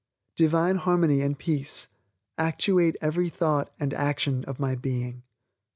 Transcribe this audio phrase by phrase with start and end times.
[0.35, 1.87] Divine Harmony and Peace
[2.35, 5.21] actuate every thought and action of my being.